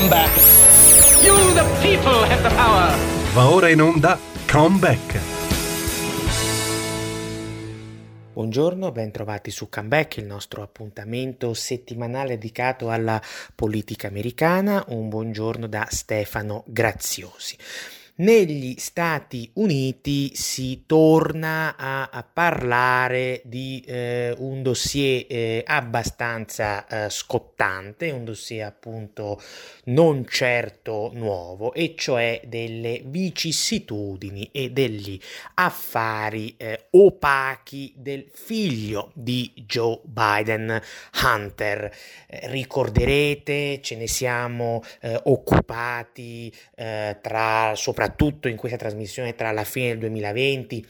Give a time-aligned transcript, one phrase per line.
[0.00, 0.34] Comeback.
[1.22, 2.96] You, the people, have the power.
[3.34, 4.18] Va ora in onda
[4.50, 5.20] Comeback.
[8.32, 13.20] Buongiorno, ben trovati su Comeback, il nostro appuntamento settimanale dedicato alla
[13.54, 14.82] politica americana.
[14.88, 17.58] Un buongiorno da Stefano Graziosi.
[18.20, 27.08] Negli Stati Uniti si torna a, a parlare di eh, un dossier eh, abbastanza eh,
[27.08, 29.40] scottante, un dossier appunto
[29.84, 35.18] non certo nuovo, e cioè delle vicissitudini e degli
[35.54, 40.78] affari eh, opachi del figlio di Joe Biden,
[41.24, 41.90] Hunter.
[42.26, 46.52] Eh, ricorderete, ce ne siamo eh, occupati
[47.20, 50.86] tra soprattutto soprattutto in questa trasmissione tra la fine del 2020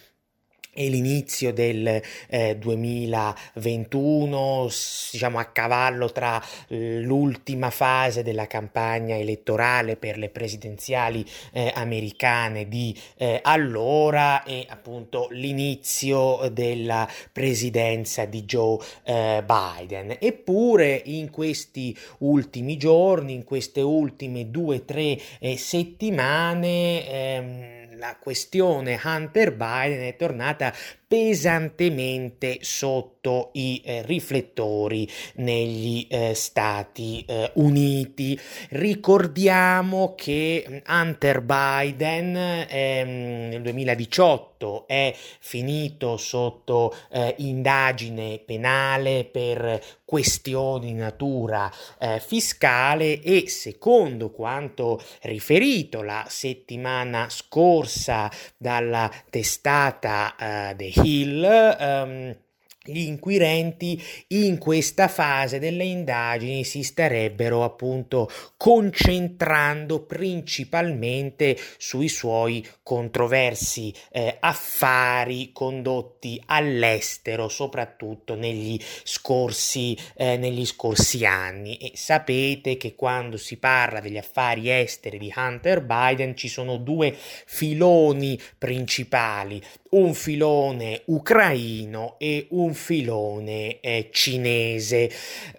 [0.80, 4.69] e l'inizio del eh, 2021,
[5.12, 11.22] diciamo a cavallo tra l'ultima fase della campagna elettorale per le presidenziali
[11.53, 20.17] eh, americane di eh, allora e appunto l'inizio della presidenza di Joe eh, Biden.
[20.19, 28.17] Eppure in questi ultimi giorni, in queste ultime due o tre eh, settimane, ehm, la
[28.19, 30.73] questione Hunter Biden è tornata
[31.11, 38.39] pesantemente sotto i eh, riflettori negli eh, Stati eh, Uniti.
[38.69, 50.86] Ricordiamo che Hunter Biden ehm, nel 2018 è finito sotto eh, indagine penale per questioni
[50.86, 61.00] di natura eh, fiscale e secondo quanto riferito la settimana scorsa dalla testata eh, The
[61.03, 62.37] Hill, um,
[62.83, 73.93] gli inquirenti in questa fase delle indagini si starebbero appunto concentrando principalmente sui suoi controversi
[74.10, 81.77] eh, affari condotti all'estero, soprattutto negli scorsi, eh, negli scorsi anni.
[81.77, 87.15] E sapete che quando si parla degli affari esteri di Hunter Biden ci sono due
[87.15, 95.11] filoni principali, un filone ucraino e un filone eh, cinese.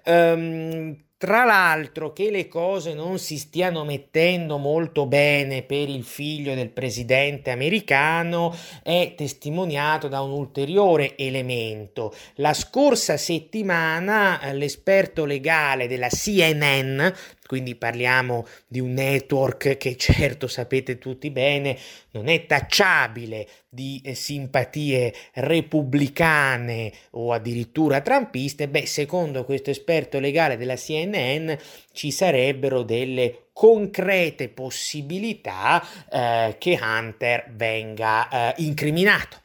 [0.05, 6.55] Um, tra l'altro che le cose non si stiano mettendo molto bene per il figlio
[6.55, 12.11] del presidente americano è testimoniato da un ulteriore elemento.
[12.37, 17.07] La scorsa settimana eh, l'esperto legale della CNN
[17.51, 21.77] quindi parliamo di un network che certo sapete tutti bene
[22.11, 30.55] non è tacciabile di eh, simpatie repubblicane o addirittura trumpiste, beh, secondo questo esperto legale
[30.55, 31.51] della CNN
[31.91, 39.39] ci sarebbero delle concrete possibilità eh, che Hunter venga eh, incriminato.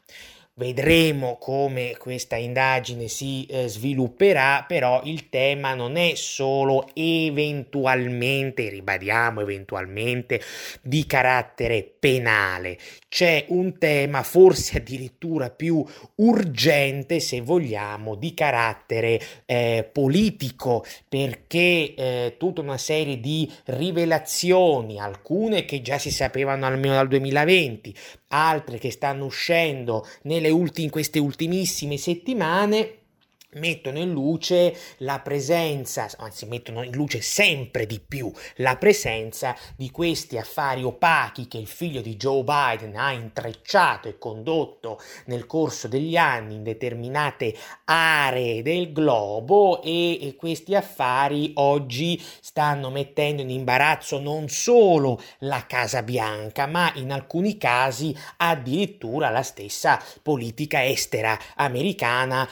[0.59, 9.41] Vedremo come questa indagine si eh, svilupperà, però il tema non è solo eventualmente, ribadiamo
[9.41, 10.41] eventualmente,
[10.81, 15.85] di carattere penale, c'è un tema forse addirittura più
[16.15, 25.65] urgente, se vogliamo, di carattere eh, politico, perché eh, tutta una serie di rivelazioni, alcune
[25.65, 27.95] che già si sapevano almeno dal 2020,
[28.29, 32.96] altre che stanno uscendo nelle ultime, in queste ultimissime settimane,
[33.53, 39.89] mettono in luce la presenza, anzi mettono in luce sempre di più la presenza di
[39.89, 45.87] questi affari opachi che il figlio di Joe Biden ha intrecciato e condotto nel corso
[45.87, 47.55] degli anni in determinate
[47.85, 55.65] aree del globo e, e questi affari oggi stanno mettendo in imbarazzo non solo la
[55.65, 62.47] Casa Bianca ma in alcuni casi addirittura la stessa politica estera americana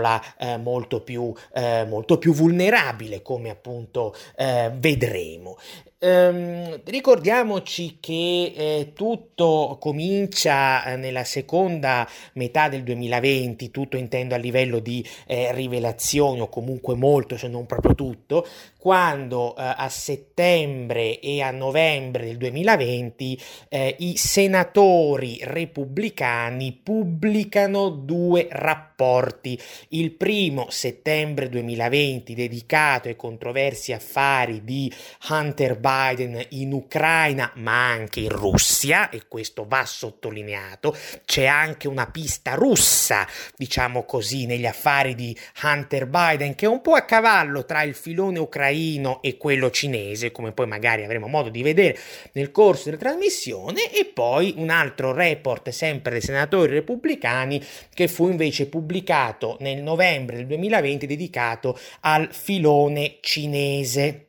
[0.00, 5.58] rendendola eh, molto, più, eh, molto più vulnerabile, come appunto eh, vedremo.
[6.02, 14.38] Um, ricordiamoci che eh, tutto comincia eh, nella seconda metà del 2020, tutto intendo a
[14.38, 18.46] livello di eh, rivelazioni o comunque molto se non proprio tutto,
[18.78, 23.38] quando eh, a settembre e a novembre del 2020
[23.68, 29.60] eh, i senatori repubblicani pubblicano due rapporti.
[29.88, 34.90] Il primo, settembre 2020, dedicato ai controversi affari di
[35.28, 40.96] Hunter Biden Biden in Ucraina ma anche in Russia e questo va sottolineato.
[41.24, 43.26] C'è anche una pista russa,
[43.56, 47.94] diciamo così, negli affari di Hunter Biden che è un po' a cavallo tra il
[47.94, 51.98] filone ucraino e quello cinese, come poi magari avremo modo di vedere
[52.32, 57.62] nel corso della trasmissione, e poi un altro report sempre dei senatori repubblicani
[57.92, 64.26] che fu invece pubblicato nel novembre del 2020 dedicato al filone cinese.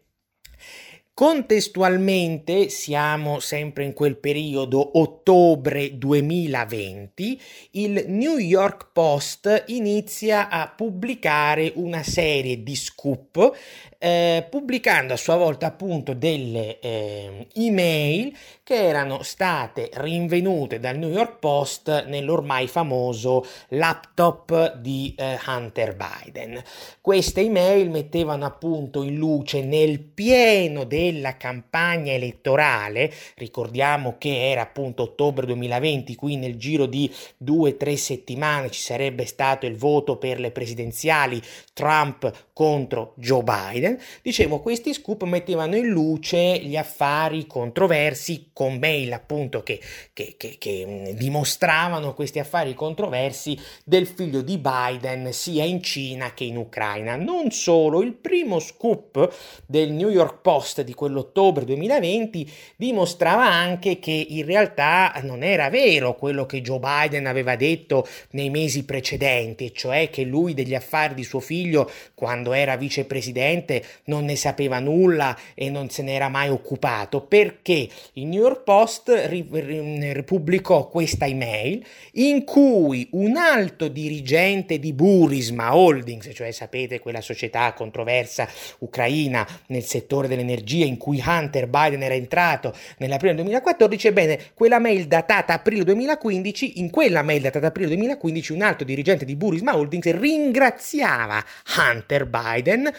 [1.22, 7.40] Contestualmente siamo sempre in quel periodo ottobre 2020,
[7.74, 13.56] il New York Post inizia a pubblicare una serie di scoop
[14.04, 21.10] eh, pubblicando a sua volta appunto delle eh, email che erano state rinvenute dal New
[21.10, 26.60] York Post nell'ormai famoso laptop di eh, Hunter Biden.
[27.00, 35.04] Queste email mettevano appunto in luce nel pieno della campagna elettorale, ricordiamo che era appunto
[35.04, 40.18] ottobre 2020, qui nel giro di due o tre settimane ci sarebbe stato il voto
[40.18, 41.40] per le presidenziali
[41.74, 43.91] Trump contro Joe Biden.
[44.22, 49.80] Dicevo, questi scoop mettevano in luce gli affari controversi con mail appunto che,
[50.14, 56.44] che, che, che dimostravano questi affari controversi del figlio di Biden sia in Cina che
[56.44, 57.16] in Ucraina.
[57.16, 59.34] Non solo, il primo scoop
[59.66, 66.16] del New York Post di quell'ottobre 2020 dimostrava anche che in realtà non era vero
[66.16, 71.24] quello che Joe Biden aveva detto nei mesi precedenti, cioè che lui degli affari di
[71.24, 76.50] suo figlio quando era vicepresidente non ne sapeva nulla e non se ne era mai
[76.50, 84.94] occupato perché il New York Post pubblicò questa email in cui un alto dirigente di
[84.94, 88.48] Burisma Holdings, cioè sapete quella società controversa
[88.80, 95.06] ucraina nel settore dell'energia in cui Hunter Biden era entrato nell'aprile 2014, ebbene quella mail
[95.06, 100.12] datata aprile 2015, in quella mail datata aprile 2015 un alto dirigente di Burisma Holdings
[100.12, 101.44] ringraziava
[101.78, 102.92] Hunter Biden Biden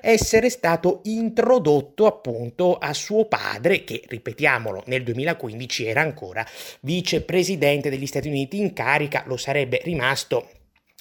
[0.00, 6.46] essere stato introdotto appunto a suo padre, che ripetiamolo nel 2015 era ancora
[6.80, 10.48] vicepresidente degli Stati Uniti in carica, lo sarebbe rimasto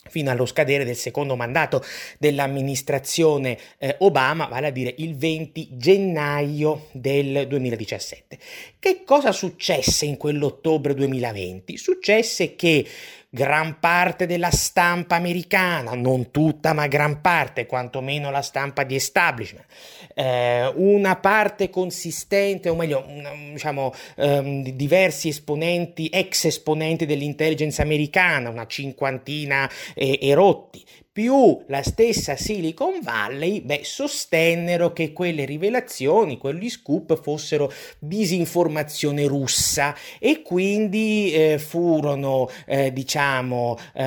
[0.09, 1.83] fino allo scadere del secondo mandato
[2.19, 8.38] dell'amministrazione eh, Obama, vale a dire il 20 gennaio del 2017.
[8.83, 11.77] Che cosa successe in quell'ottobre 2020?
[11.77, 12.85] Successe che
[13.30, 19.68] gran parte della stampa americana, non tutta ma gran parte, quantomeno la stampa di establishment,
[20.13, 23.06] eh, una parte consistente, o meglio,
[23.53, 30.83] diciamo, ehm, diversi esponenti, ex esponenti dell'intelligence americana, una cinquantina e, e rotti,
[31.13, 39.95] più la stessa Silicon Valley, beh, sostennero che quelle rivelazioni, quegli scoop fossero disinformazione russa
[40.18, 44.04] e quindi eh, furono, eh, diciamo, eh,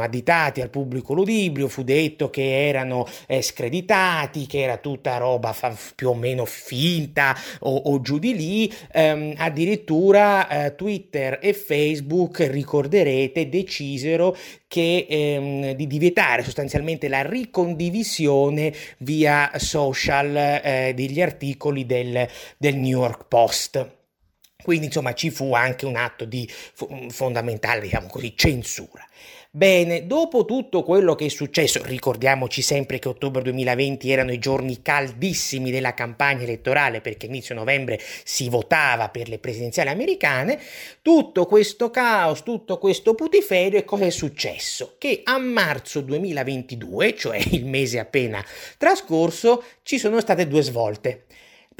[0.00, 5.76] additati al pubblico ludibrio, fu detto che erano eh, screditati, che era tutta roba fa-
[5.94, 12.48] più o meno finta o, o giù di lì, ehm, addirittura eh, Twitter e Facebook,
[12.50, 14.34] ricorderete, decisero
[14.70, 22.76] che, ehm, di, di vietare sostanzialmente la ricondivisione via social eh, degli articoli del, del
[22.76, 23.96] New York Post.
[24.62, 26.48] Quindi insomma ci fu anche un atto di
[27.08, 29.04] fondamentale, diciamo così, censura.
[29.52, 34.80] Bene, dopo tutto quello che è successo, ricordiamoci sempre che ottobre 2020 erano i giorni
[34.80, 40.56] caldissimi della campagna elettorale perché inizio novembre si votava per le presidenziali americane,
[41.02, 44.94] tutto questo caos, tutto questo putiferio e cosa è successo?
[44.98, 48.40] Che a marzo 2022, cioè il mese appena
[48.78, 51.24] trascorso, ci sono state due svolte.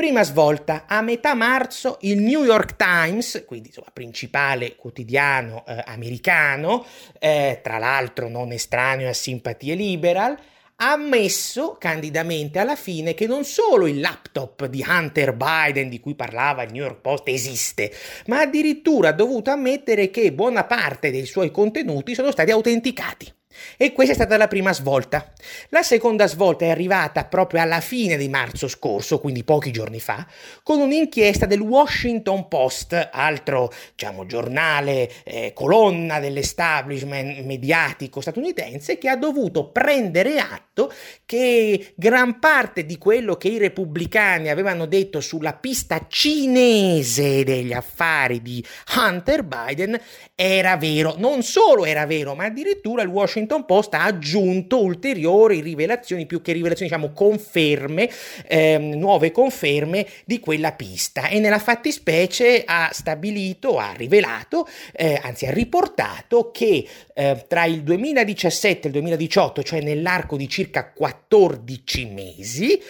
[0.01, 6.87] Prima svolta, a metà marzo il New York Times, quindi insomma, principale quotidiano eh, americano,
[7.19, 10.39] eh, tra l'altro non estraneo a simpatie liberal,
[10.77, 16.15] ha ammesso candidamente alla fine che non solo il laptop di Hunter Biden di cui
[16.15, 17.93] parlava il New York Post esiste,
[18.29, 23.31] ma addirittura ha dovuto ammettere che buona parte dei suoi contenuti sono stati autenticati.
[23.77, 25.33] E questa è stata la prima svolta.
[25.69, 30.27] La seconda svolta è arrivata proprio alla fine di marzo scorso, quindi pochi giorni fa,
[30.63, 39.17] con un'inchiesta del Washington Post, altro diciamo, giornale eh, colonna dell'establishment mediatico statunitense, che ha
[39.17, 40.93] dovuto prendere atto
[41.27, 48.41] che gran parte di quello che i repubblicani avevano detto sulla pista cinese degli affari
[48.43, 48.65] di
[48.97, 50.01] Hunter Biden
[50.35, 51.15] era vero.
[51.19, 56.41] Non solo era vero, ma addirittura il Washington Washington Post ha aggiunto ulteriori rivelazioni, più
[56.41, 58.09] che rivelazioni, diciamo conferme,
[58.47, 61.29] ehm, nuove conferme di quella pista.
[61.29, 67.83] E nella fattispecie ha stabilito, ha rivelato, eh, anzi ha riportato che eh, tra il
[67.83, 72.81] 2017 e il 2018, cioè nell'arco di circa 14 mesi,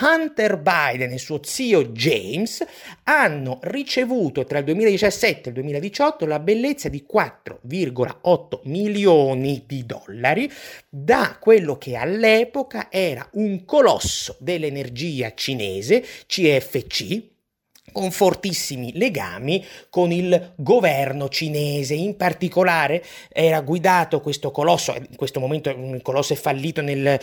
[0.00, 2.64] Hunter Biden e suo zio James
[3.04, 10.50] hanno ricevuto tra il 2017 e il 2018 la bellezza di 4,8 milioni di dollari
[10.88, 17.34] da quello che all'epoca era un colosso dell'energia cinese, CFC,
[17.92, 21.94] con fortissimi legami con il governo cinese.
[21.94, 27.18] In particolare era guidato questo colosso, in questo momento il colosso è fallito nel, eh,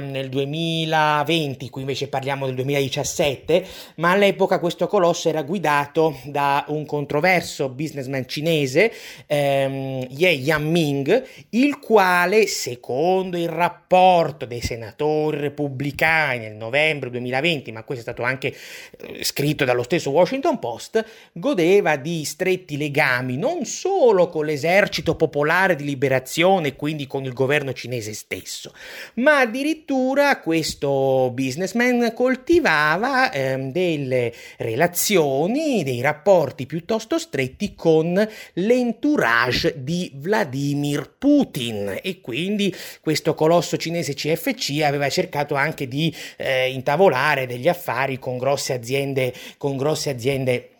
[0.00, 3.64] nel 2020, qui invece parliamo del 2017,
[3.96, 8.92] ma all'epoca questo colosso era guidato da un controverso businessman cinese,
[9.26, 17.84] ehm, Ye Yanming, il quale, secondo il rapporto dei senatori repubblicani nel novembre 2020, ma
[17.84, 18.54] questo è stato anche
[19.00, 25.16] eh, scritto dallo stesso stesso Washington Post, godeva di stretti legami non solo con l'esercito
[25.16, 28.72] popolare di liberazione, quindi con il governo cinese stesso,
[29.14, 40.10] ma addirittura questo businessman coltivava eh, delle relazioni, dei rapporti piuttosto stretti con l'entourage di
[40.14, 41.98] Vladimir Putin.
[42.02, 48.38] E quindi questo colosso cinese CFC aveva cercato anche di eh, intavolare degli affari con
[48.38, 50.70] grosse aziende, con grosse grosse aziende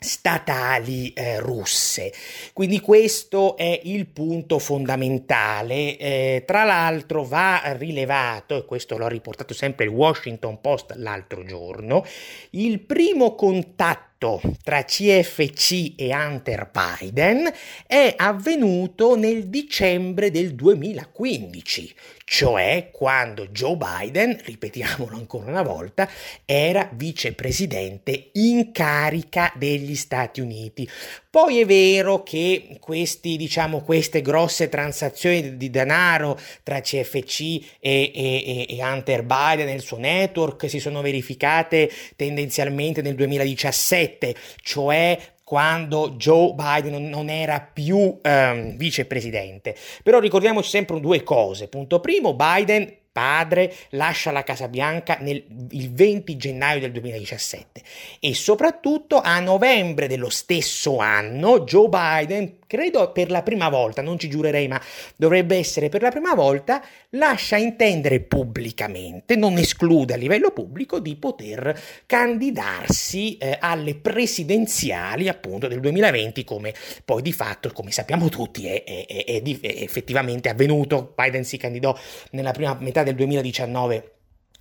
[0.00, 2.12] statali eh, russe.
[2.52, 5.96] Quindi questo è il punto fondamentale.
[5.96, 12.04] Eh, tra l'altro va rilevato, e questo l'ha riportato sempre il Washington Post l'altro giorno,
[12.50, 17.48] il primo contatto tra CFC e Hunter Biden
[17.86, 21.94] è avvenuto nel dicembre del 2015,
[22.24, 26.08] cioè quando Joe Biden, ripetiamolo ancora una volta,
[26.44, 30.88] era vicepresidente in carica degli Stati Uniti.
[31.30, 37.40] Poi è vero che questi, diciamo, queste grosse transazioni di denaro tra CFC
[37.80, 44.34] e, e, e Hunter Biden e il suo network si sono verificate tendenzialmente nel 2017,
[44.62, 49.74] cioè quando Joe Biden non era più um, vicepresidente.
[50.02, 51.68] Però ricordiamoci sempre due cose.
[51.68, 57.82] Punto primo, Biden padre lascia la Casa Bianca nel, il 20 gennaio del 2017
[58.20, 64.18] e soprattutto a novembre dello stesso anno Joe Biden, credo per la prima volta, non
[64.18, 64.80] ci giurerei ma
[65.16, 71.16] dovrebbe essere per la prima volta, lascia intendere pubblicamente, non esclude a livello pubblico di
[71.16, 78.66] poter candidarsi eh, alle presidenziali appunto del 2020 come poi di fatto, come sappiamo tutti,
[78.66, 81.14] è, è, è, è effettivamente avvenuto.
[81.16, 81.96] Biden si candidò
[82.32, 84.12] nella prima metà del 2019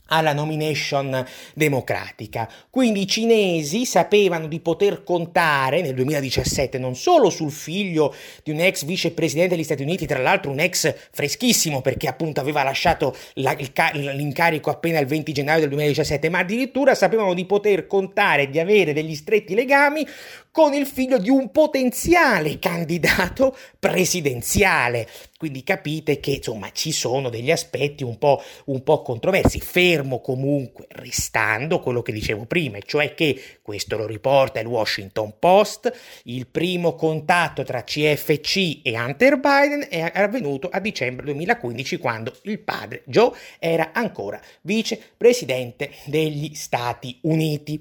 [0.08, 2.50] alla nomination democratica.
[2.70, 8.60] Quindi i cinesi sapevano di poter contare nel 2017 non solo sul figlio di un
[8.60, 13.56] ex vicepresidente degli Stati Uniti, tra l'altro un ex freschissimo perché appunto aveva lasciato la,
[13.58, 13.72] il,
[14.16, 18.94] l'incarico appena il 20 gennaio del 2017, ma addirittura sapevano di poter contare, di avere
[18.94, 20.06] degli stretti legami
[20.58, 25.08] con il figlio di un potenziale candidato presidenziale.
[25.38, 30.88] Quindi capite che insomma ci sono degli aspetti un po', un po' controversi, fermo comunque
[30.90, 36.96] restando quello che dicevo prima, cioè che, questo lo riporta il Washington Post, il primo
[36.96, 43.32] contatto tra CFC e Hunter Biden è avvenuto a dicembre 2015 quando il padre Joe
[43.60, 47.80] era ancora vicepresidente degli Stati Uniti.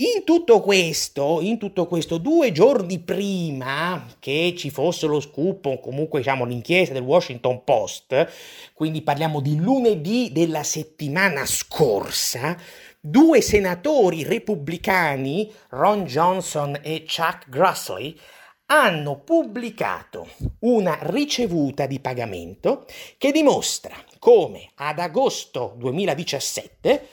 [0.00, 5.80] In tutto questo, in tutto questo, due giorni prima che ci fosse lo scoop o
[5.80, 8.28] comunque diciamo l'inchiesta del Washington Post,
[8.74, 12.56] quindi parliamo di lunedì della settimana scorsa,
[13.00, 18.18] due senatori repubblicani, Ron Johnson e Chuck Grassley,
[18.66, 20.28] hanno pubblicato
[20.60, 27.08] una ricevuta di pagamento che dimostra come ad agosto 2017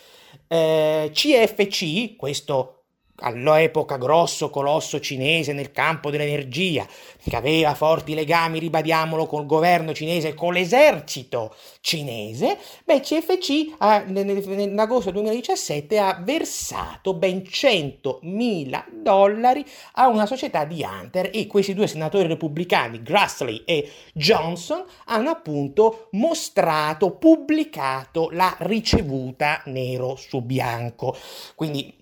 [0.47, 2.74] eh, CFC, questo
[3.17, 6.85] all'epoca grosso colosso cinese nel campo dell'energia,
[7.23, 13.99] che aveva forti legami, ribadiamolo, col governo cinese e con l'esercito cinese, beh, CFC a,
[13.99, 21.73] nell'agosto 2017 ha versato ben 100 mila dollari a una società di Hunter e questi
[21.73, 31.15] due senatori repubblicani, Grassley e Johnson, hanno appunto mostrato, pubblicato la ricevuta nero su bianco.
[31.55, 31.94] Quindi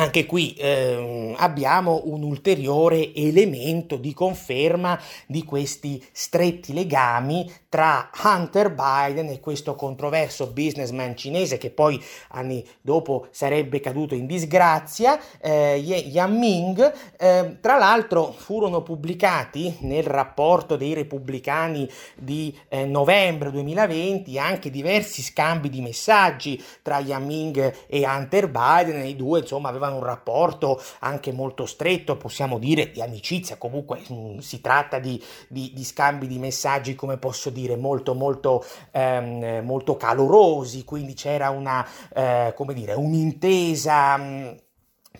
[0.00, 8.72] anche qui eh, abbiamo un ulteriore elemento di conferma di questi stretti legami tra Hunter
[8.72, 15.76] Biden e questo controverso businessman cinese che poi anni dopo sarebbe caduto in disgrazia, eh,
[15.76, 16.92] Yang Ming.
[17.18, 25.20] Eh, tra l'altro furono pubblicati nel rapporto dei repubblicani di eh, novembre 2020 anche diversi
[25.20, 30.02] scambi di messaggi tra Yang Ming e Hunter Biden, i due insomma avevano avevano un
[30.02, 35.72] rapporto anche molto stretto, possiamo dire di amicizia, comunque mh, mm, si tratta di, di,
[35.74, 41.86] di, scambi di messaggi, come posso dire, molto molto, ehm, molto calorosi, quindi c'era una,
[42.14, 44.16] eh, come dire, un'intesa...
[44.16, 44.48] Mh, mm,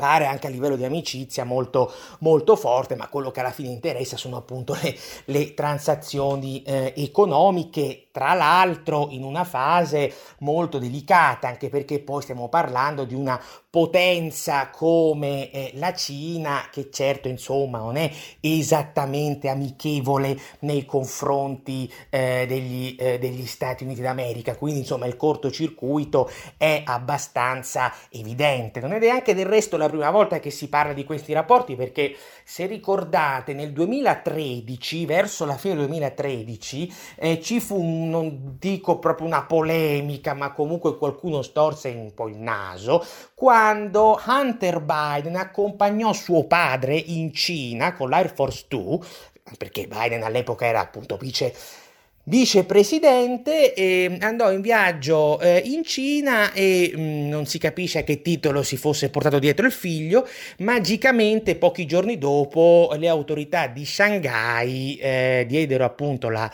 [0.01, 4.17] pare anche a livello di amicizia molto, molto forte, ma quello che alla fine interessa
[4.17, 4.97] sono appunto le,
[5.27, 12.49] le transazioni eh, economiche, tra l'altro in una fase molto delicata, anche perché poi stiamo
[12.49, 13.41] parlando di una
[13.71, 22.47] potenza come eh, la Cina, che certo insomma non è esattamente amichevole nei confronti eh,
[22.49, 28.81] degli, eh, degli, Stati Uniti d'America, quindi insomma il cortocircuito è abbastanza evidente.
[28.81, 32.17] Non è neanche del resto la prima volta che si parla di questi rapporti, perché
[32.45, 39.27] se ricordate nel 2013, verso la fine del 2013, eh, ci fu, non dico proprio
[39.27, 43.05] una polemica, ma comunque qualcuno storse un po' il naso,
[43.35, 48.99] quando Hunter Biden accompagnò suo padre in Cina con l'Air Force 2,
[49.57, 51.55] perché Biden all'epoca era appunto vice
[52.25, 58.03] vicepresidente e andò in viaggio eh, in Cina e mh, mm, non si capisce a
[58.03, 60.27] che titolo si fosse portato dietro il figlio,
[60.59, 66.51] magicamente pochi giorni dopo le autorità di Shanghai eh, diedero appunto la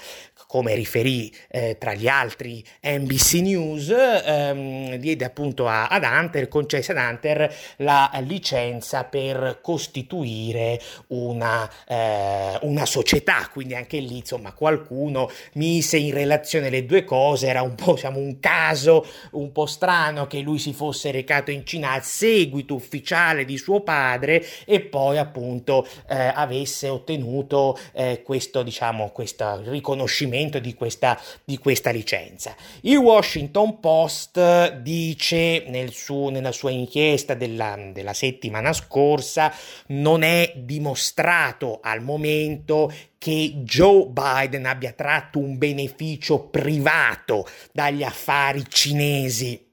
[0.46, 6.92] come riferì eh, tra gli altri NBC News, ehm, diede appunto a, ad Hunter, concesse
[6.92, 15.30] ad Hunter la licenza per costituire una, eh, una società, quindi anche lì insomma qualcuno
[15.54, 20.26] mise in relazione le due cose, era un po' diciamo, un caso un po' strano
[20.26, 25.18] che lui si fosse recato in Cina a seguito ufficiale di suo padre e poi
[25.18, 32.55] appunto eh, avesse ottenuto eh, questo diciamo questo riconoscimento di questa, di questa licenza.
[32.83, 39.53] Il Washington Post dice nel suo, nella sua inchiesta della, della settimana scorsa
[39.88, 48.64] non è dimostrato al momento che Joe Biden abbia tratto un beneficio privato dagli affari
[48.68, 49.64] cinesi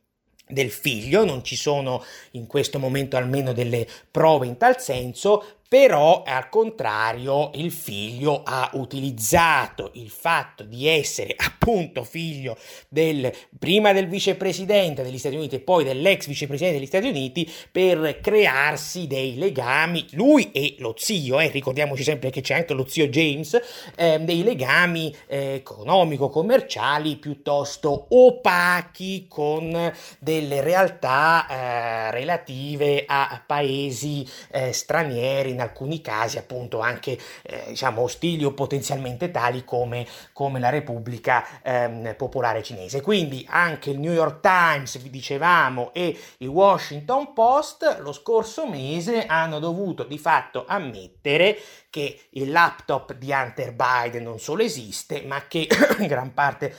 [0.47, 6.21] del figlio, non ci sono in questo momento almeno delle prove in tal senso, però
[6.23, 12.55] al contrario il figlio ha utilizzato il fatto di essere appunto figlio
[12.89, 18.19] del prima del vicepresidente degli Stati Uniti e poi dell'ex vicepresidente degli Stati Uniti per
[18.21, 23.07] crearsi dei legami, lui e lo zio, eh, ricordiamoci sempre che c'è anche lo zio
[23.07, 23.59] James,
[23.95, 34.71] eh, dei legami eh, economico-commerciali piuttosto opachi con delle realtà eh, relative a paesi eh,
[34.71, 41.61] stranieri alcuni casi appunto anche eh, diciamo ostili o potenzialmente tali come, come la Repubblica
[41.61, 43.01] ehm, Popolare Cinese.
[43.01, 49.25] Quindi anche il New York Times, vi dicevamo, e il Washington Post lo scorso mese
[49.25, 51.57] hanno dovuto di fatto ammettere
[51.89, 55.67] che il laptop di Hunter Biden non solo esiste, ma che
[56.07, 56.75] gran parte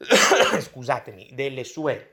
[0.60, 2.09] scusatemi, delle sue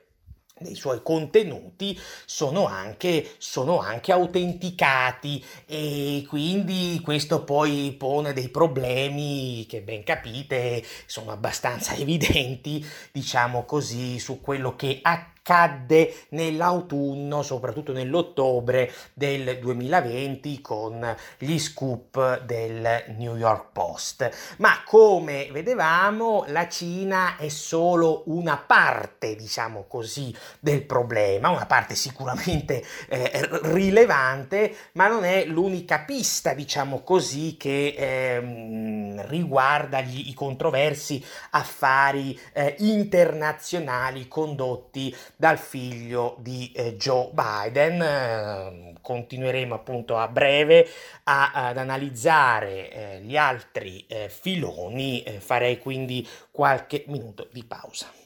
[0.60, 9.66] dei suoi contenuti sono anche, sono anche autenticati e quindi questo poi pone dei problemi
[9.68, 17.92] che ben capite sono abbastanza evidenti diciamo così su quello che accade accadde nell'autunno, soprattutto
[17.92, 24.56] nell'ottobre del 2020 con gli scoop del New York Post.
[24.58, 31.94] Ma come vedevamo, la Cina è solo una parte, diciamo così, del problema, una parte
[31.94, 40.34] sicuramente eh, rilevante, ma non è l'unica pista, diciamo così, che eh, riguarda gli, i
[40.34, 48.02] controversi affari eh, internazionali condotti dal figlio di eh, Joe Biden.
[48.02, 50.86] Eh, continueremo appunto a breve
[51.24, 58.17] a, ad analizzare eh, gli altri eh, filoni, eh, farei quindi qualche minuto di pausa.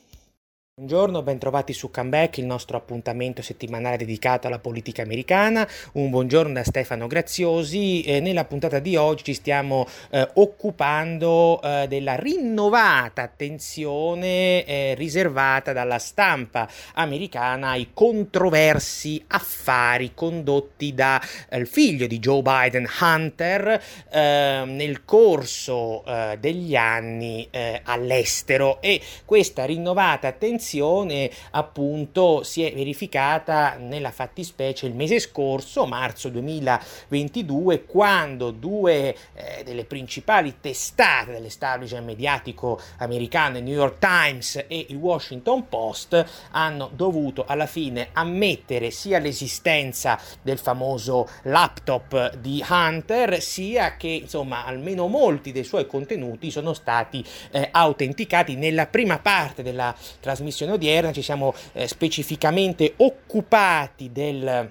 [0.83, 5.65] Buongiorno, bentrovati su Comeback, il nostro appuntamento settimanale dedicato alla politica americana.
[5.93, 8.03] Un buongiorno da Stefano Graziosi.
[8.03, 15.73] Eh, nella puntata di oggi ci stiamo eh, occupando eh, della rinnovata attenzione eh, riservata
[15.73, 24.63] dalla stampa americana ai controversi affari condotti dal eh, figlio di Joe Biden, Hunter, eh,
[24.67, 26.03] nel corso
[26.39, 27.49] degli anni
[27.85, 35.85] all'estero e questa rinnovata attenzione situazione appunto si è verificata nella fattispecie il mese scorso,
[35.85, 44.65] marzo 2022, quando due eh, delle principali testate dell'establishment mediatico americano, il New York Times
[44.67, 52.65] e il Washington Post, hanno dovuto alla fine ammettere sia l'esistenza del famoso laptop di
[52.67, 59.19] Hunter, sia che insomma almeno molti dei suoi contenuti sono stati eh, autenticati nella prima
[59.19, 64.71] parte della trasmissione trasmissione odierna ci siamo eh, specificamente occupati del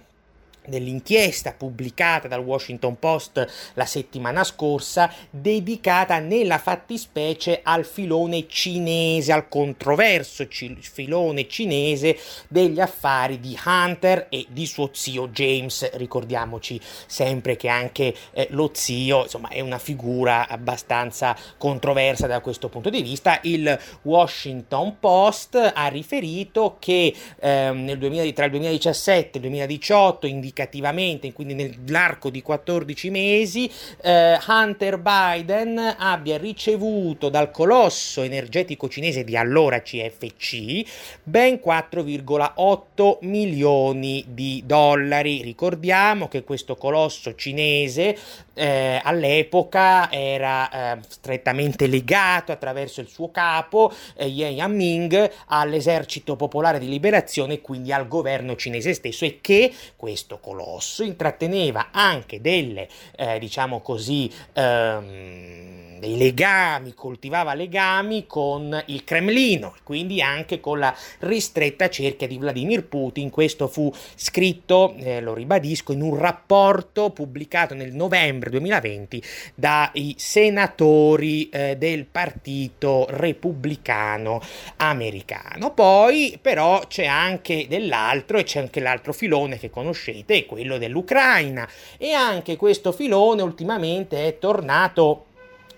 [0.66, 9.50] dell'inchiesta pubblicata dal Washington Post la settimana scorsa dedicata nella fattispecie al filone cinese, al
[9.50, 15.90] controverso c- filone cinese degli affari di Hunter e di suo zio James.
[15.94, 22.70] Ricordiamoci sempre che anche eh, lo zio insomma, è una figura abbastanza controversa da questo
[22.70, 23.40] punto di vista.
[23.44, 30.28] Il Washington Post ha riferito che eh, nel 2000, tra il 2017 e il 2018
[30.28, 38.90] indica indicativamente, quindi nell'arco di 14 mesi, eh, Hunter Biden abbia ricevuto dal colosso energetico
[38.90, 40.84] cinese di allora CFC
[41.24, 45.42] ben 4,8 milioni di dollari.
[45.42, 48.18] Ricordiamo che questo colosso cinese
[48.54, 56.80] eh, all'epoca era eh, strettamente legato attraverso il suo capo, eh, Ye Yanming, all'esercito popolare
[56.80, 62.90] di liberazione e quindi al governo cinese stesso e che questo colosso intratteneva anche delle,
[63.16, 70.94] eh, diciamo così, ehm, dei legami, coltivava legami con il Cremlino, quindi anche con la
[71.20, 73.30] ristretta cerchia di Vladimir Putin.
[73.30, 79.22] Questo fu scritto, eh, lo ribadisco, in un rapporto pubblicato nel novembre 2020
[79.54, 84.42] dai senatori eh, del Partito Repubblicano
[84.78, 85.72] Americano.
[85.72, 91.68] Poi però c'è anche dell'altro e c'è anche l'altro filone che conoscete, quello dell'Ucraina.
[91.98, 95.26] E anche questo filone ultimamente è tornato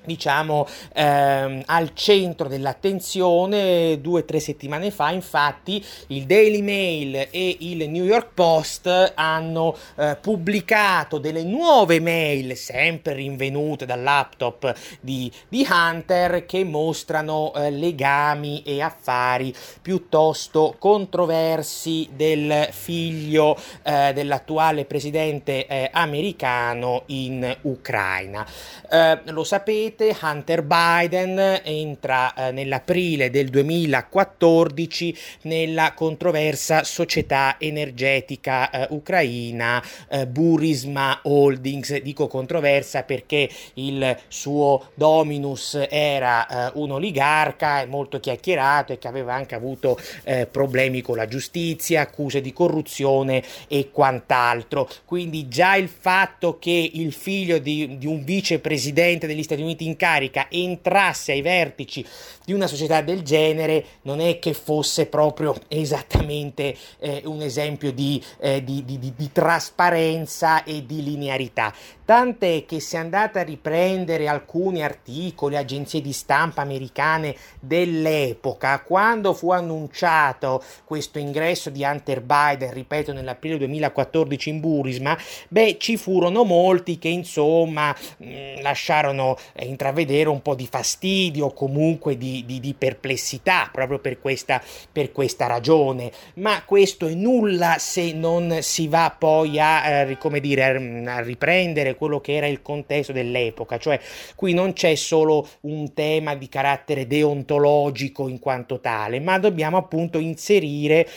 [0.06, 5.12] diciamo ehm, al centro dell'attenzione due o tre settimane fa.
[5.12, 12.56] Infatti il Daily Mail e il New York Post hanno eh, pubblicato delle nuove mail
[12.56, 22.10] sempre rinvenute dal laptop di, di Hunter che mostrano eh, legami e affari piuttosto controversi
[22.14, 28.46] del figlio eh, dell'attuale presidente eh, americano in Ucraina.
[28.90, 38.70] Eh, lo sapete sapete, Hunter Biden entra eh, nell'aprile del 2014 nella controversa società energetica
[38.70, 42.02] eh, ucraina eh, Burisma Holdings.
[42.02, 49.34] Dico controversa perché il suo dominus era eh, un oligarca molto chiacchierato e che aveva
[49.34, 54.90] anche avuto eh, problemi con la giustizia, accuse di corruzione e quant'altro.
[55.06, 59.96] Quindi già il fatto che il figlio di, di un vicepresidente degli Stati Uniti in
[59.96, 62.06] carica entrasse ai vertici
[62.46, 68.22] di una società del genere non è che fosse proprio esattamente eh, un esempio di,
[68.40, 71.74] eh, di, di, di, trasparenza e di linearità.
[72.06, 79.34] Tant'è che si è andata a riprendere alcuni articoli, agenzie di stampa americane dell'epoca, quando
[79.34, 85.18] fu annunciato questo ingresso di Hunter Biden, ripeto, nell'aprile 2014 in Burisma,
[85.48, 91.52] beh, ci furono molti che insomma mh, mm, lasciarono eh, intravedere un po' di fastidio,
[91.52, 96.12] comunque di, di, di perplessità, proprio per questa, per questa, ragione.
[96.36, 101.96] Ma questo è nulla se non si va poi a, eh, come dire, a riprendere
[101.96, 104.00] quello che era il contesto dell'epoca, cioè
[104.36, 110.20] qui non c'è solo un tema di carattere deontologico in quanto tale, ma dobbiamo appunto
[110.20, 111.08] inserire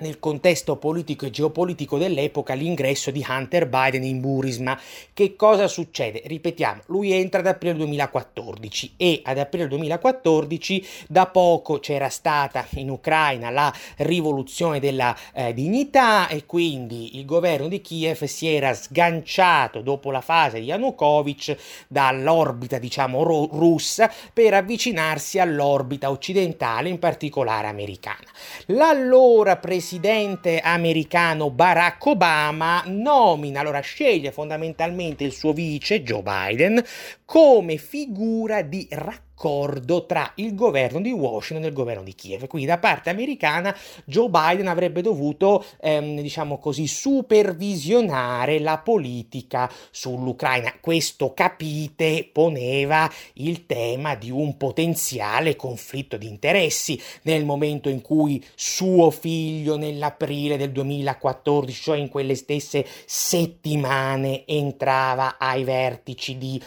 [0.00, 4.78] nel contesto politico e geopolitico dell'epoca l'ingresso di Hunter Biden in Burisma.
[5.12, 6.22] Che cosa succede?
[6.24, 12.90] Ripetiamo, lui entra ad aprile 2014 e ad aprile 2014 da poco c'era stata in
[12.90, 19.80] Ucraina la rivoluzione della eh, dignità e quindi il governo di Kiev si era sganciato
[19.80, 21.56] dopo la fase di Yanukovych
[21.88, 28.26] dall'orbita diciamo ro- russa per avvicinarsi all'orbita occidentale, in particolare americana.
[28.66, 36.84] L'allora presidente presidente americano Barack Obama nomina, allora sceglie fondamentalmente il suo vice Joe Biden
[37.30, 42.48] come figura di racconto accordo tra il governo di Washington e il governo di Kiev.
[42.48, 50.74] Quindi da parte americana Joe Biden avrebbe dovuto, ehm, diciamo così, supervisionare la politica sull'Ucraina.
[50.80, 58.44] Questo, capite, poneva il tema di un potenziale conflitto di interessi nel momento in cui
[58.56, 66.60] suo figlio nell'aprile del 2014, cioè in quelle stesse settimane, entrava ai vertici di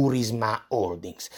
[0.00, 1.28] Burisma Holdings.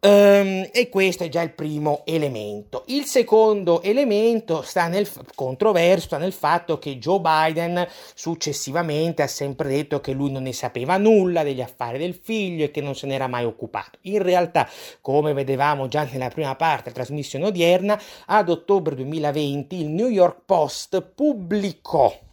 [0.00, 2.84] Um, e questo è già il primo elemento.
[2.86, 7.84] Il secondo elemento sta nel controverso, sta nel fatto che Joe Biden
[8.14, 12.70] successivamente ha sempre detto che lui non ne sapeva nulla degli affari del figlio e
[12.70, 13.98] che non se n'era mai occupato.
[14.02, 14.68] In realtà,
[15.00, 20.42] come vedevamo già nella prima parte della trasmissione odierna, ad ottobre 2020 il New York
[20.44, 22.26] Post pubblicò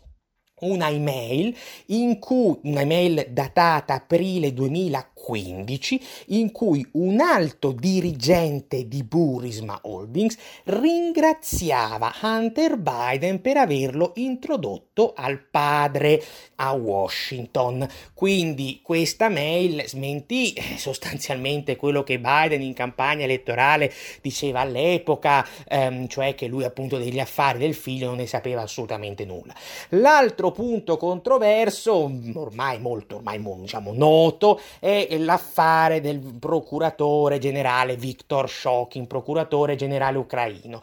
[0.65, 1.56] una email
[1.88, 9.80] in cui una email datata aprile 2015 2015 in cui un alto dirigente di Burisma
[9.84, 16.23] Holdings ringraziava Hunter Biden per averlo introdotto al padre
[16.56, 17.88] a Washington.
[18.13, 26.08] Quindi questa mail smentì eh, sostanzialmente quello che Biden in campagna elettorale diceva all'epoca, ehm,
[26.08, 29.54] cioè che lui appunto degli affari del figlio non ne sapeva assolutamente nulla.
[29.89, 39.06] L'altro punto controverso, ormai molto ormai diciamo noto, è l'affare del procuratore generale Viktor Shokin,
[39.06, 40.80] procuratore generale ucraino.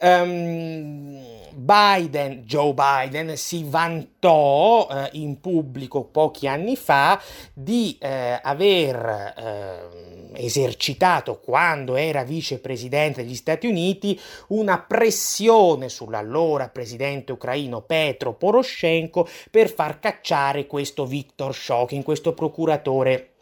[0.00, 1.20] Um,
[1.52, 7.20] Biden, Joe Biden, si vantò eh, in pubblico pochi anni fa
[7.52, 17.32] di eh, aver eh, esercitato quando era vicepresidente degli Stati Uniti una pressione sull'allora presidente
[17.32, 19.05] ucraino Petro Poroshenko
[19.50, 23.35] per far cacciare questo Viktor Shokin, questo procuratore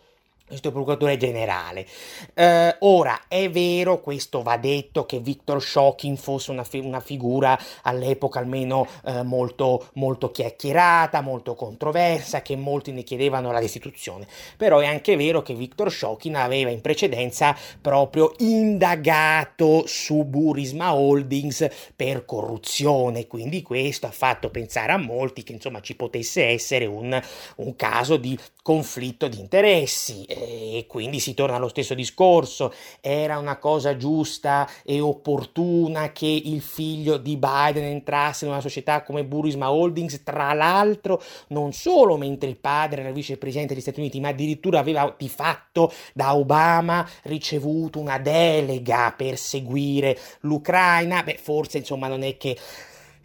[0.46, 1.86] questo procuratore generale.
[2.34, 7.58] Eh, ora, è vero, questo va detto, che Victor Shocking fosse una, fi- una figura
[7.82, 14.26] all'epoca almeno eh, molto, molto chiacchierata, molto controversa, che molti ne chiedevano la destituzione.
[14.58, 21.68] Però è anche vero che Victor Shocking aveva in precedenza proprio indagato su Burisma Holdings
[21.96, 27.18] per corruzione, quindi questo ha fatto pensare a molti che insomma ci potesse essere un,
[27.56, 32.72] un caso di conflitto di interessi e quindi si torna allo stesso discorso.
[33.00, 39.02] Era una cosa giusta e opportuna che il figlio di Biden entrasse in una società
[39.02, 44.20] come Burisma Holdings, tra l'altro non solo mentre il padre era vicepresidente degli Stati Uniti,
[44.20, 51.22] ma addirittura aveva di fatto da Obama ricevuto una delega per seguire l'Ucraina.
[51.22, 52.56] Beh, forse insomma non è che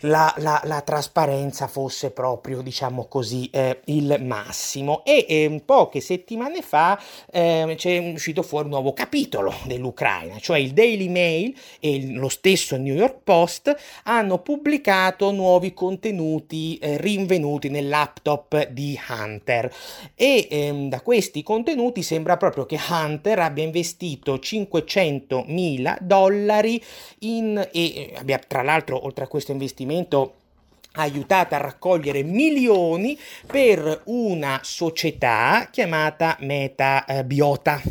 [0.01, 5.03] la, la, la, trasparenza fosse proprio, diciamo così, eh, il massimo.
[5.03, 6.99] E eh, poche settimane fa
[7.31, 12.29] eh, c'è uscito fuori un nuovo capitolo dell'Ucraina, cioè il Daily Mail e il, lo
[12.29, 19.73] stesso New York Post hanno pubblicato nuovi contenuti eh, rinvenuti nel laptop di Hunter
[20.15, 26.81] e ehm, da questi contenuti sembra proprio che Hunter abbia investito 500 mila dollari
[27.19, 30.35] in, e abbia tra l'altro oltre a questo investimento investimento
[30.93, 37.81] aiutata a raccogliere milioni per una società chiamata Meta eh, Biota.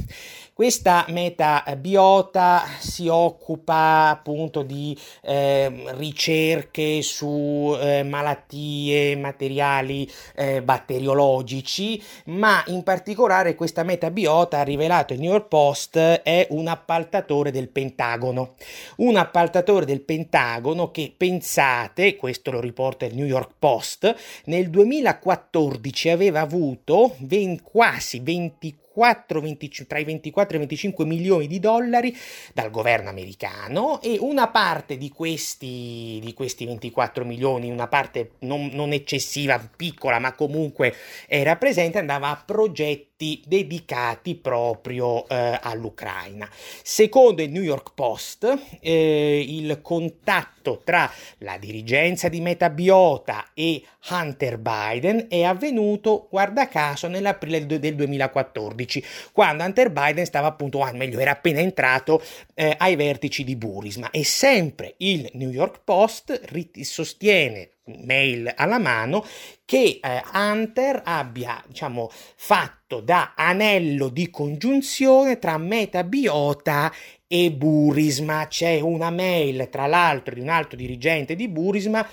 [0.59, 12.64] Questa metabiota si occupa appunto di eh, ricerche su eh, malattie materiali eh, batteriologici, ma
[12.66, 18.57] in particolare questa metabiota, ha rivelato il New York Post, è un appaltatore del Pentagono.
[18.97, 24.12] Un appaltatore del Pentagono che pensate, questo lo riporta il New York Post,
[24.47, 31.04] nel 2014 aveva avuto 20, quasi 24 24, 20, tra i 24 e i 25
[31.04, 32.16] milioni di dollari
[32.52, 38.70] dal governo americano e una parte di questi, di questi 24 milioni, una parte non,
[38.72, 40.94] non eccessiva, piccola, ma comunque
[41.26, 46.48] era presente, andava a progetti dedicati proprio eh, all'Ucraina.
[46.82, 54.58] Secondo il New York Post, eh, il contatto tra la dirigenza di Metabiota e Hunter
[54.58, 58.88] Biden è avvenuto, guarda caso, nell'aprile del 2014,
[59.33, 62.22] quando Hunter Biden stava appunto, ah, meglio, era appena entrato
[62.55, 64.11] eh, ai vertici di Burisma.
[64.11, 67.70] E sempre il New York Post rit- sostiene
[68.05, 69.24] mail alla mano
[69.64, 76.92] che eh, Hunter abbia diciamo fatto da anello di congiunzione tra Metabiota
[77.27, 82.07] e Burisma c'è una mail tra l'altro di un altro dirigente di Burisma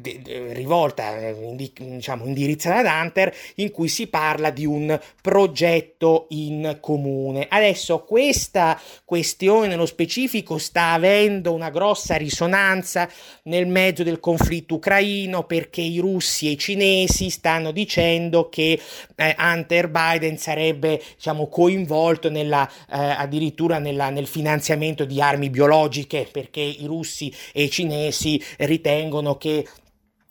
[0.00, 1.32] rivolta,
[1.76, 7.46] diciamo, indirizzata ad Hunter, in cui si parla di un progetto in comune.
[7.48, 13.08] Adesso questa questione nello specifico sta avendo una grossa risonanza
[13.44, 18.80] nel mezzo del conflitto ucraino perché i russi e i cinesi stanno dicendo che
[19.16, 26.28] eh, Hunter Biden sarebbe diciamo, coinvolto nella, eh, addirittura nella, nel finanziamento di armi biologiche
[26.30, 29.64] perché i russi e i cinesi ritengono che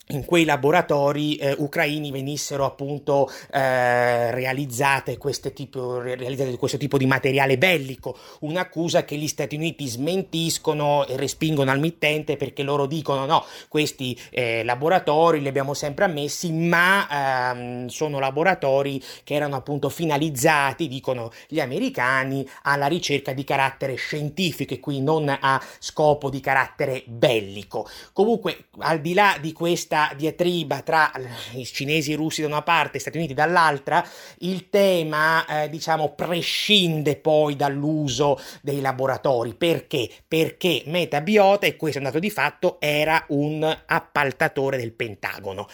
[0.10, 5.18] in quei laboratori eh, ucraini venissero appunto eh, realizzate,
[5.54, 11.72] tipo, realizzate questo tipo di materiale bellico, un'accusa che gli Stati Uniti smentiscono e respingono
[11.72, 17.88] al mittente perché loro dicono no, questi eh, laboratori li abbiamo sempre ammessi, ma ehm,
[17.88, 24.80] sono laboratori che erano appunto finalizzati, dicono gli americani, alla ricerca di carattere scientifico e
[24.80, 27.88] qui non a scopo di carattere bellico.
[28.14, 31.12] Comunque, al di là di questa questa diatriba tra
[31.54, 34.06] i cinesi e i russi da una parte e Stati Uniti dall'altra,
[34.40, 39.56] il tema, eh, diciamo, prescinde poi dall'uso dei laboratori.
[39.56, 40.10] Perché?
[40.28, 45.68] Perché Metabiota, e questo è un dato di fatto, era un appaltatore del Pentagono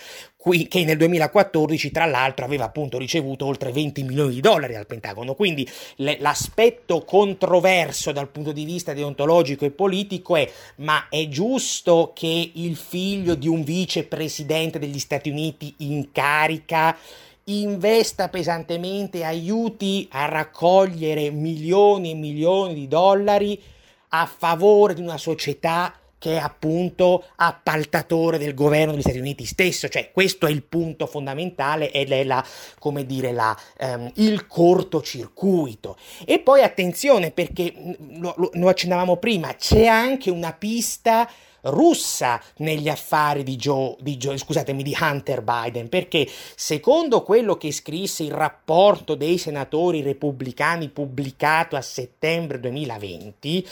[0.67, 5.35] che nel 2014 tra l'altro aveva appunto ricevuto oltre 20 milioni di dollari dal Pentagono.
[5.35, 12.51] Quindi l'aspetto controverso dal punto di vista deontologico e politico è ma è giusto che
[12.53, 16.97] il figlio di un vicepresidente degli Stati Uniti in carica
[17.45, 23.61] investa pesantemente aiuti a raccogliere milioni e milioni di dollari
[24.09, 29.89] a favore di una società che è appunto appaltatore del governo degli Stati Uniti stesso,
[29.89, 32.41] cioè questo è il punto fondamentale ed è la,
[32.79, 35.97] come dire, la, um, il cortocircuito.
[36.23, 41.29] E poi attenzione perché mm, lo, lo, lo accennavamo prima, c'è anche una pista
[41.63, 47.73] russa negli affari di Joe, di Joe, scusatemi, di Hunter Biden, perché secondo quello che
[47.73, 53.67] scrisse il rapporto dei senatori repubblicani pubblicato a settembre 2020,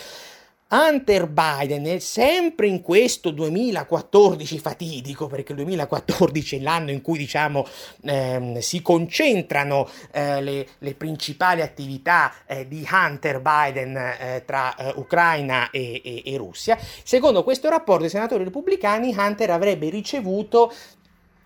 [0.72, 7.68] Hunter Biden sempre in questo 2014 fatidico, perché il 2014 è l'anno in cui diciamo
[8.04, 14.94] ehm, si concentrano eh, le, le, principali attività eh, di Hunter Biden eh, tra eh,
[14.96, 16.78] Ucraina e, e, e Russia.
[17.04, 20.72] Secondo questo rapporto dei senatori repubblicani, Hunter avrebbe ricevuto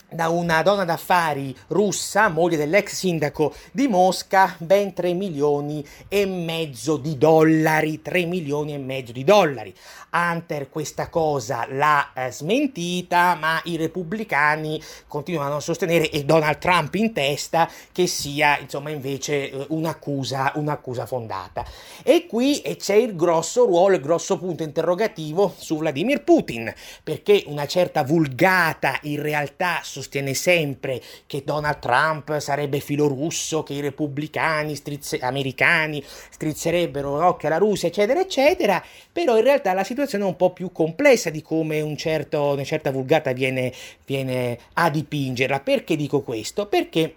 [0.09, 6.97] da una donna d'affari russa, moglie dell'ex sindaco di Mosca, ben 3 milioni e mezzo
[6.97, 9.73] di dollari, 3 milioni e mezzo di dollari.
[10.15, 16.95] Hunter questa cosa l'ha eh, smentita, ma i repubblicani continuano a sostenere, e Donald Trump
[16.95, 21.65] in testa, che sia insomma invece eh, un'accusa, un'accusa fondata.
[22.03, 26.73] E qui c'è il grosso ruolo, il grosso punto interrogativo su Vladimir Putin,
[27.03, 33.81] perché una certa vulgata in realtà sostiene sempre che Donald Trump sarebbe filorusso, che i
[33.81, 40.23] repubblicani strizze- americani strizzerebbero l'occhio alla Russia, eccetera, eccetera, però in realtà la situazione situazione
[40.25, 43.73] un po' più complessa di come un certo, una certa vulgata viene,
[44.05, 45.59] viene a dipingerla.
[45.59, 46.67] Perché dico questo?
[46.67, 47.13] Perché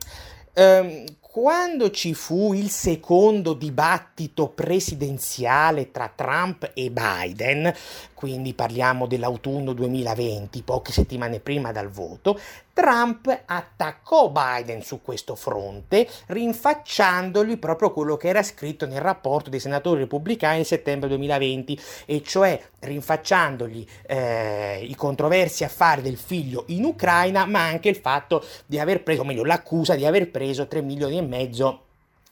[0.54, 7.72] ehm, quando ci fu il secondo dibattito presidenziale tra Trump e Biden,
[8.14, 12.40] quindi parliamo dell'autunno 2020, poche settimane prima dal voto,
[12.78, 19.58] Trump attaccò Biden su questo fronte, rinfacciandogli proprio quello che era scritto nel rapporto dei
[19.58, 27.46] senatori repubblicani settembre 2020, e cioè rinfacciandogli eh, i controversi affari del figlio in Ucraina,
[27.46, 31.18] ma anche il fatto di aver preso, o meglio, l'accusa di aver preso 3 milioni
[31.18, 31.82] e mezzo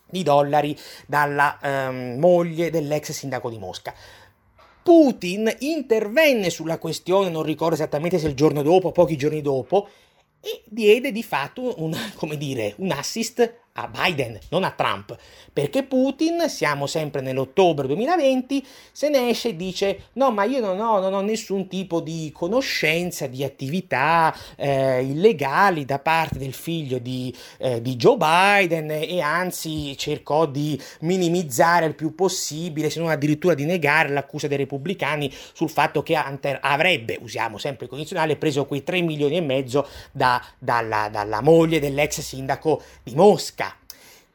[0.09, 0.78] di dollari
[1.09, 3.92] dalla ehm, moglie dell'ex sindaco di Mosca.
[4.85, 9.88] Putin intervenne sulla questione, non ricordo esattamente se il giorno dopo pochi giorni dopo,
[10.46, 11.92] e diede di fatto un,
[12.38, 15.17] dire, un assist a Biden, non a Trump,
[15.53, 20.81] perché Putin, siamo sempre nell'ottobre 2020, se ne esce e dice no ma io non
[20.81, 26.99] ho, non ho nessun tipo di conoscenza di attività eh, illegali da parte del figlio
[26.99, 33.11] di, eh, di Joe Biden e anzi cercò di minimizzare il più possibile, se non
[33.11, 38.37] addirittura di negare l'accusa dei repubblicani sul fatto che Hunter avrebbe, usiamo sempre il condizionale,
[38.37, 43.65] preso quei 3 milioni e mezzo da, dalla, dalla moglie dell'ex sindaco di Mosca.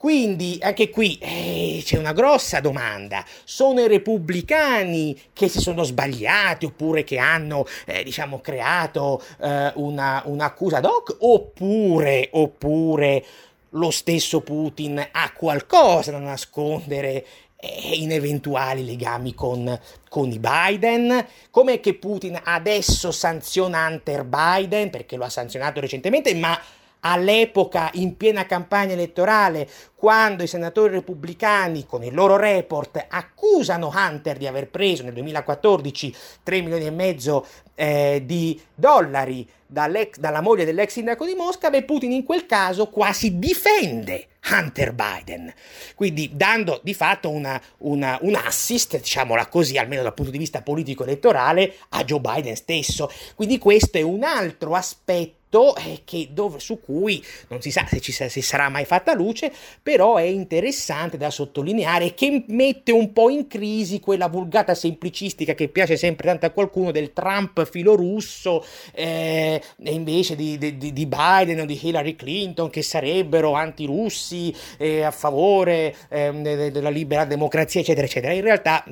[0.01, 3.23] Quindi anche qui eh, c'è una grossa domanda.
[3.43, 10.23] Sono i repubblicani che si sono sbagliati oppure che hanno, eh, diciamo, creato eh, una,
[10.25, 13.23] un'accusa ad hoc oppure, oppure
[13.69, 17.23] lo stesso Putin ha qualcosa da nascondere
[17.57, 19.79] eh, in eventuali legami con,
[20.09, 21.27] con i Biden.
[21.51, 26.59] Com'è che Putin adesso sanziona Hunter Biden perché lo ha sanzionato recentemente, ma
[27.01, 34.37] all'epoca in piena campagna elettorale, quando i senatori repubblicani con il loro report accusano Hunter
[34.37, 37.45] di aver preso nel 2014 3 milioni e mezzo
[37.75, 43.39] eh, di dollari dalla moglie dell'ex sindaco di Mosca, beh, Putin in quel caso quasi
[43.39, 45.53] difende Hunter Biden,
[45.95, 50.61] quindi dando di fatto una, una, un assist, diciamola così, almeno dal punto di vista
[50.61, 53.09] politico-elettorale, a Joe Biden stesso.
[53.35, 58.11] Quindi questo è un altro aspetto eh, dove, su cui non si sa se ci
[58.11, 63.47] se sarà mai fatta luce, però è interessante da sottolineare che mette un po' in
[63.47, 69.91] crisi quella vulgata semplicistica che piace sempre tanto a qualcuno del Trump filorusso eh, e
[69.91, 75.95] invece di, di, di, Biden o di Hillary Clinton che sarebbero antirussi eh, a favore
[76.09, 76.31] eh,
[76.71, 78.33] della libera democrazia eccetera eccetera.
[78.33, 78.83] In realtà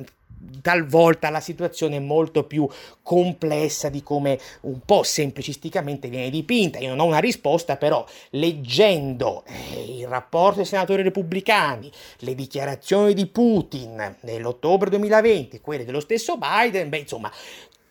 [0.62, 2.68] talvolta la situazione è molto più
[3.02, 6.78] complessa di come un po' semplicisticamente viene dipinta.
[6.78, 13.14] Io non ho una risposta, però leggendo eh, il rapporto dei senatori repubblicani, le dichiarazioni
[13.14, 17.30] di Putin nell'ottobre 2020, quelle dello stesso Biden, beh, insomma,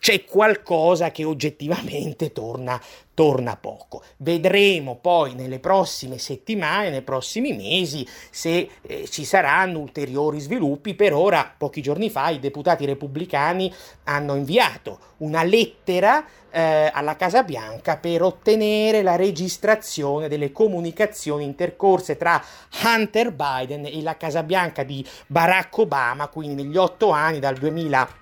[0.00, 2.80] c'è qualcosa che oggettivamente torna,
[3.12, 4.02] torna, poco.
[4.16, 10.94] Vedremo poi nelle prossime settimane, nei prossimi mesi, se eh, ci saranno ulteriori sviluppi.
[10.94, 13.72] Per ora, pochi giorni fa, i deputati repubblicani
[14.04, 22.16] hanno inviato una lettera eh, alla Casa Bianca per ottenere la registrazione delle comunicazioni intercorse
[22.16, 22.42] tra
[22.82, 28.19] Hunter Biden e la Casa Bianca di Barack Obama, quindi negli otto anni dal 2000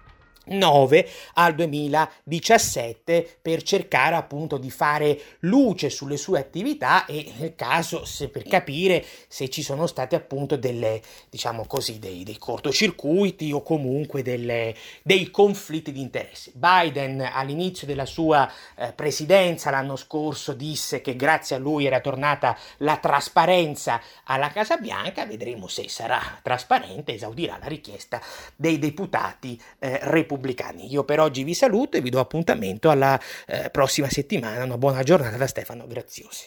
[0.49, 8.05] 9 al 2017 per cercare appunto di fare luce sulle sue attività e nel caso
[8.05, 13.63] se, per capire se ci sono state appunto delle diciamo così dei, dei cortocircuiti o
[13.63, 16.53] comunque delle, dei conflitti di interessi.
[16.55, 22.57] Biden all'inizio della sua eh, presidenza l'anno scorso disse che grazie a lui era tornata
[22.79, 28.21] la trasparenza alla Casa Bianca, vedremo se sarà trasparente, esaudirà la richiesta
[28.57, 30.91] dei deputati eh, repubblicani repubblicani.
[30.91, 34.65] Io per oggi vi saluto e vi do appuntamento alla eh, prossima settimana.
[34.65, 36.47] Una buona giornata da Stefano Graziosi.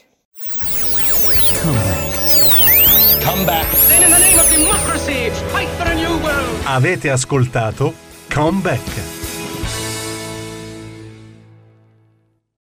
[3.23, 3.67] Come back.
[6.63, 7.93] Avete ascoltato
[8.33, 9.20] Come Back.